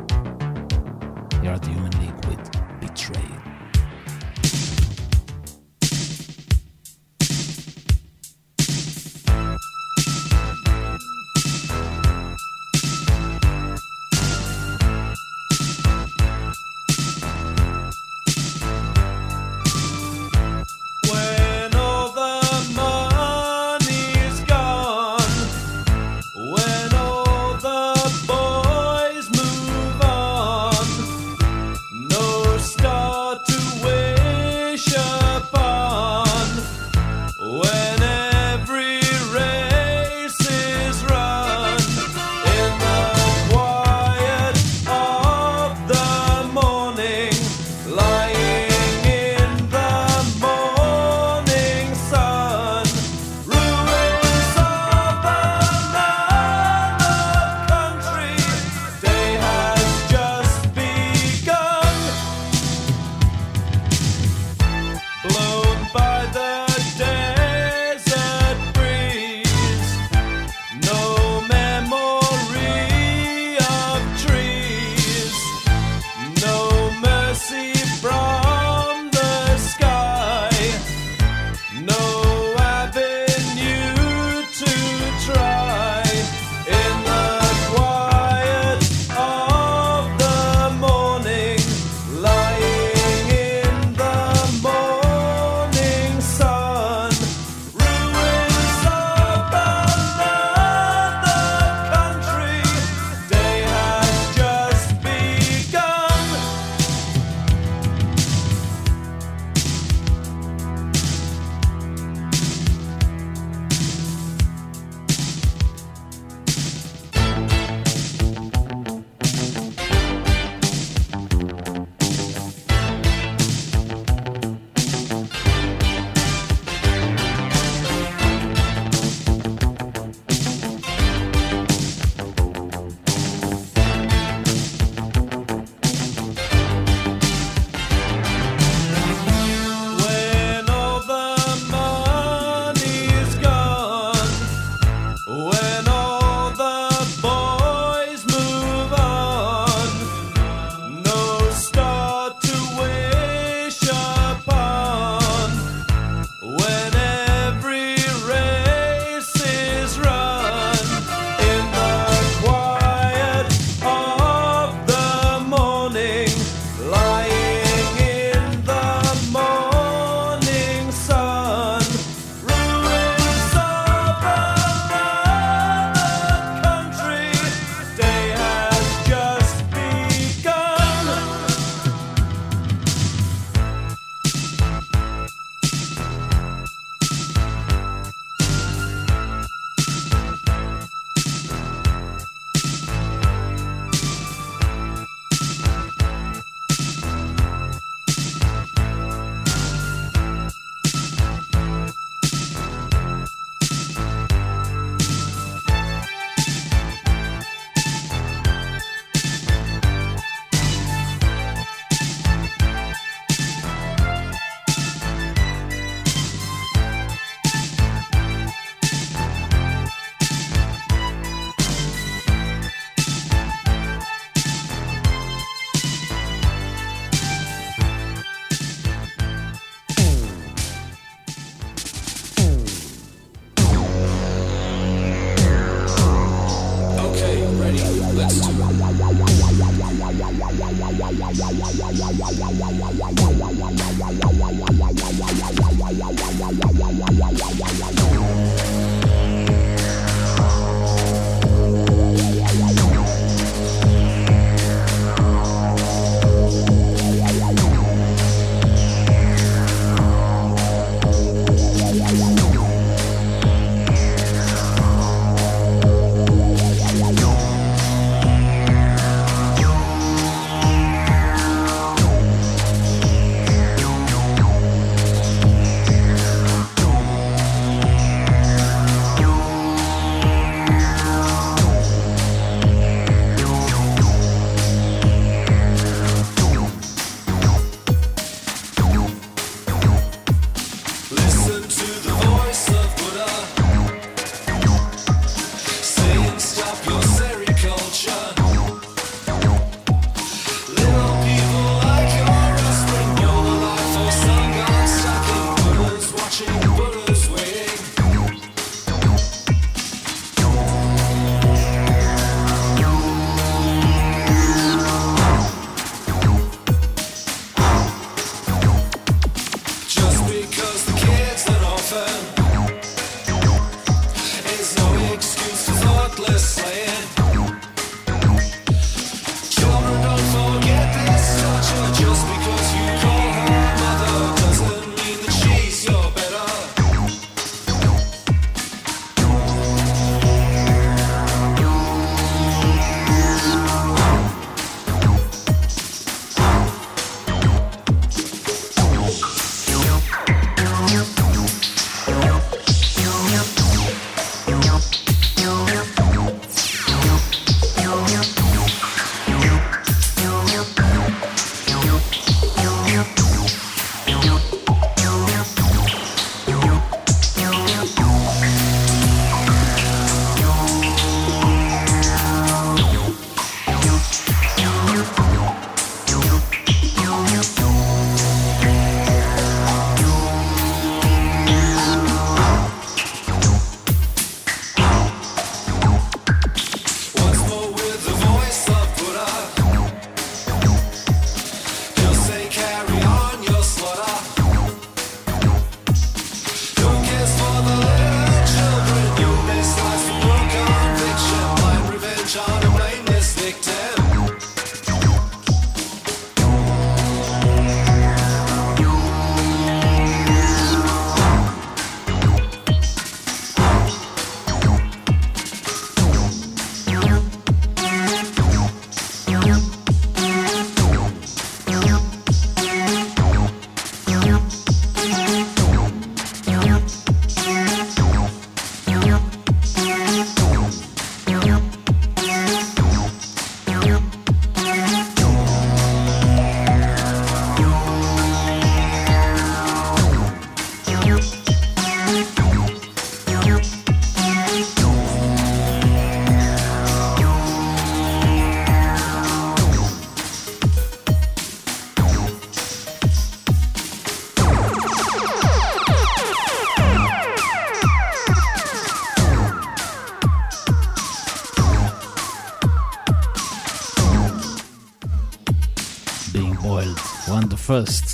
first 467.82 468.08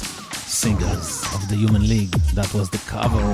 singers 0.48 1.22
of 1.34 1.46
the 1.50 1.54
Human 1.54 1.86
League. 1.86 2.12
That 2.32 2.50
was 2.54 2.70
the 2.70 2.78
cover 2.88 3.32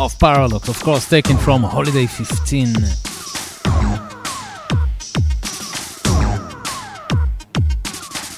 of 0.00 0.16
Parralox, 0.20 0.68
of 0.68 0.80
course, 0.84 1.08
taken 1.08 1.36
from 1.36 1.64
Holiday 1.64 2.06
15. 2.06 2.74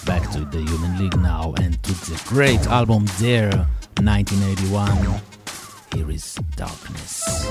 Back 0.07 0.31
to 0.33 0.47
the 0.51 0.65
Human 0.67 0.99
League 0.99 1.21
now 1.21 1.53
and 1.59 1.83
to 1.83 1.93
the 2.11 2.19
great 2.25 2.67
album 2.69 3.05
Dare 3.19 3.53
1981. 4.01 5.21
Here 5.93 6.11
is 6.11 6.37
Darkness. 6.57 7.45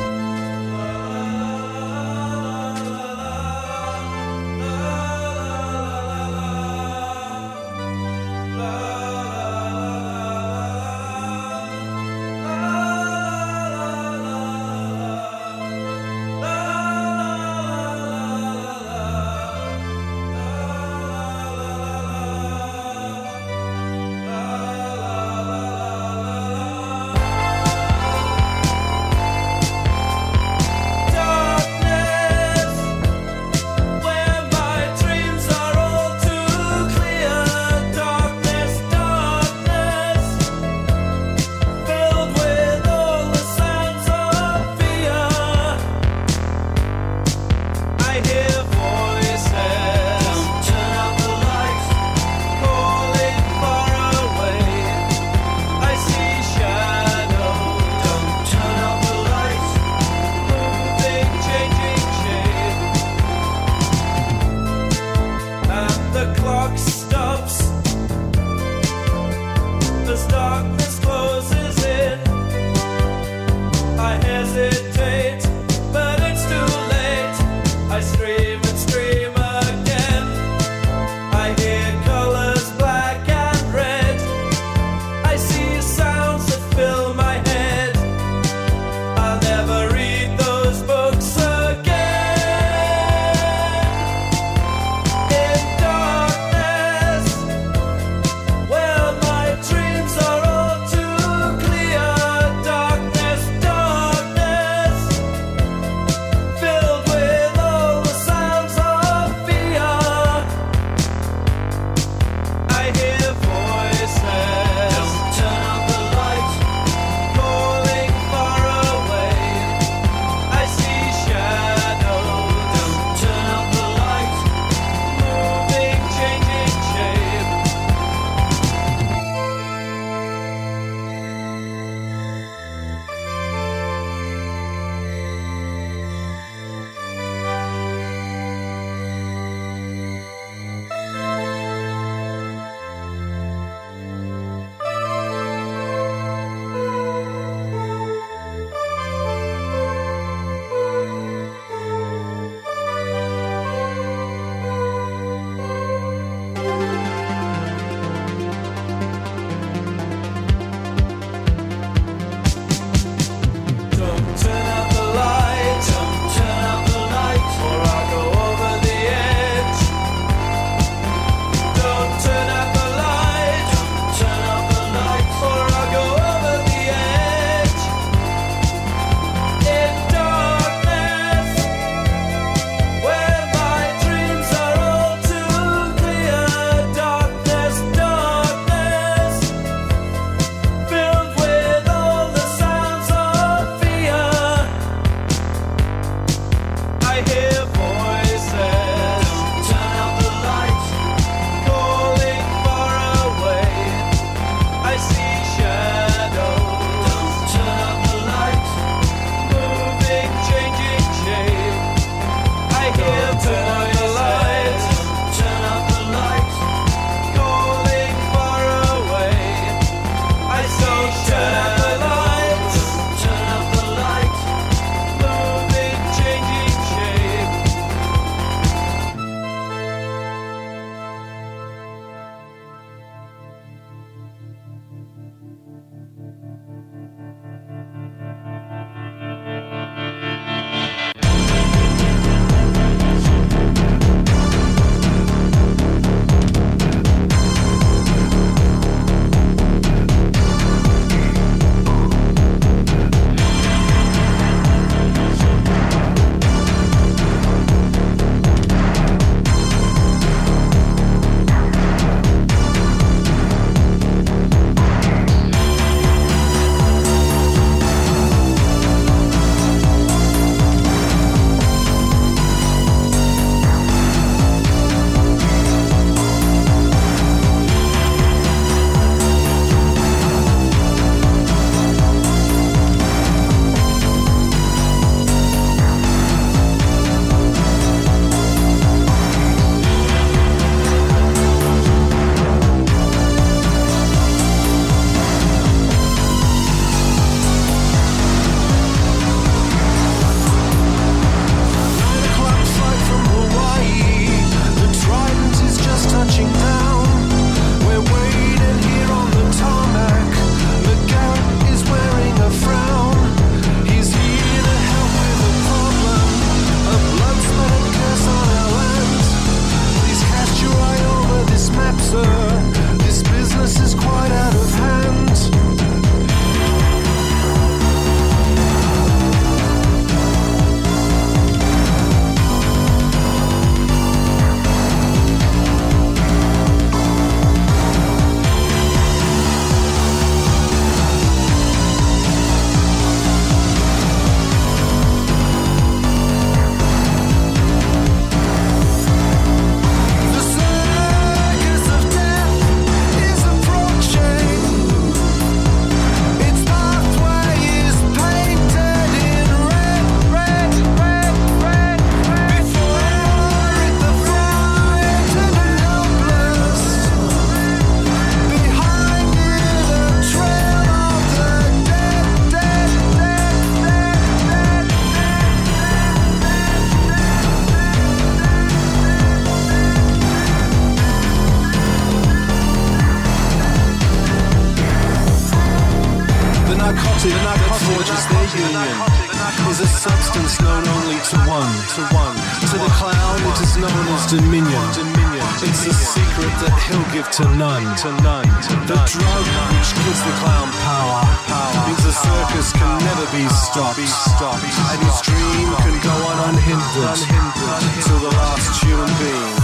Secret 396.23 396.53
that 396.63 396.75
he'll 396.87 397.09
give 397.11 397.27
to 397.39 397.43
none. 397.59 397.83
To 398.03 398.09
none. 398.23 398.47
The 398.87 398.95
drug 398.95 399.45
which 399.75 399.91
gives 399.91 400.21
the 400.23 400.33
clown 400.39 400.69
power. 400.87 401.19
Power. 401.51 401.87
Means 401.87 402.03
the 402.03 402.15
circus 402.15 402.71
can 402.73 402.91
never 403.03 403.25
be 403.35 403.43
stopped. 403.51 403.99
Stopped. 404.07 404.63
And 404.63 404.99
his 405.03 405.19
dream 405.21 405.67
can 405.83 405.95
go 405.99 406.15
on 406.31 406.37
unhindered. 406.53 407.19
Unhindered. 407.19 407.83
Till 408.03 408.19
the 408.19 408.33
last 408.39 408.83
human 408.83 409.11
being 409.19 409.55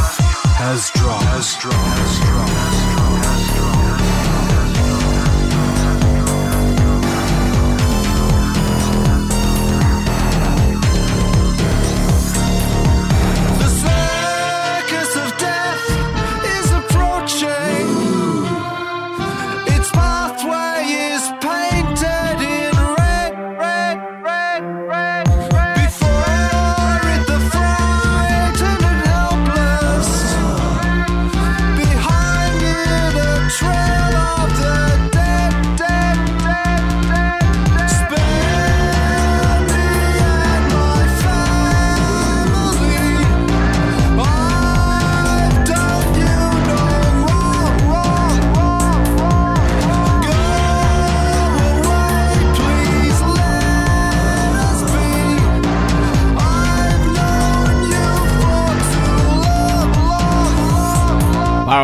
has 0.59 0.91
dropped. 0.91 1.23
Has 1.23 1.55
dropped. 1.55 1.75
Has 1.75 2.19
dropped. 2.19 2.98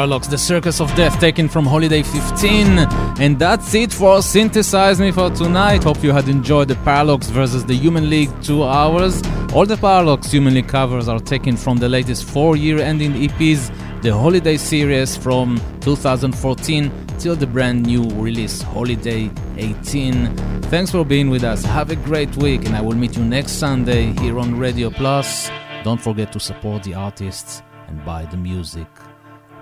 Long. 0.07 0.22
The 0.22 0.38
Circus 0.38 0.80
of 0.80 0.94
Death, 0.95 1.19
taken 1.19 1.49
from 1.49 1.65
Holiday 1.65 2.03
15. 2.03 2.80
And 3.19 3.40
that's 3.40 3.73
it 3.73 3.91
for 3.91 4.22
Synthesize 4.22 4.99
Me 4.99 5.11
for 5.11 5.30
tonight. 5.30 5.84
Hope 5.84 6.03
you 6.03 6.11
had 6.11 6.27
enjoyed 6.30 6.68
the 6.68 6.76
Parralox 6.76 7.26
versus 7.26 7.65
the 7.65 7.73
Human 7.73 8.10
League 8.10 8.30
two 8.41 8.64
hours. 8.64 9.22
All 9.53 9.65
the 9.65 9.76
Parralox 9.76 10.32
Human 10.32 10.53
League 10.53 10.68
covers 10.68 11.07
are 11.07 11.19
taken 11.19 11.57
from 11.57 11.77
the 11.77 11.90
latest 11.90 12.26
four 12.26 12.56
year 12.56 12.80
ending 12.80 13.14
EPs, 13.14 13.72
the 14.02 14.14
Holiday 14.14 14.57
series 14.57 15.18
from 15.18 15.61
2014 15.82 16.91
till 17.19 17.36
the 17.36 17.48
brand 17.48 17.86
new 17.86 18.03
release, 18.11 18.61
Holiday 18.61 19.32
18. 19.57 20.36
Thanks 20.64 20.91
for 20.91 21.06
being 21.06 21.30
with 21.30 21.44
us. 21.44 21.64
Have 21.64 21.91
a 21.91 21.95
great 21.95 22.36
week, 22.38 22.65
and 22.65 22.76
I 22.76 22.82
will 22.82 22.95
meet 22.95 23.15
you 23.18 23.23
next 23.23 23.53
Sunday 23.53 24.14
here 24.19 24.40
on 24.40 24.57
Radio 24.57 24.90
Plus. 24.90 25.49
Don't 25.84 26.02
forget 26.02 26.32
to 26.34 26.40
support 26.40 26.84
the 26.84 26.94
artists 26.94 27.61
and 27.88 28.03
buy 28.03 28.26
the 28.26 28.38
music. 28.38 28.88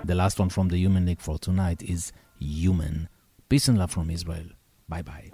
The 0.04 0.14
last 0.14 0.38
one 0.38 0.50
from 0.50 0.68
the 0.68 0.76
Human 0.76 1.06
League 1.06 1.22
for 1.22 1.38
tonight 1.38 1.82
is 1.82 2.12
Human. 2.38 3.08
Peace 3.48 3.68
and 3.68 3.78
love 3.78 3.90
from 3.90 4.10
Israel. 4.10 4.44
Bye 4.86 5.00
bye. 5.00 5.30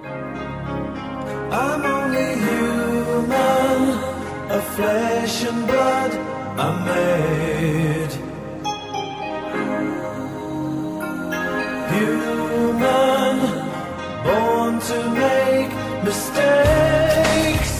I'm 1.51 1.85
only 1.85 2.35
human, 2.47 3.99
of 4.49 4.65
flesh 4.77 5.45
and 5.45 5.67
blood 5.67 6.13
I'm 6.57 6.85
made. 6.85 8.13
Human, 11.97 13.39
born 14.23 14.79
to 14.79 15.11
make 15.19 15.73
mistakes. 16.05 17.80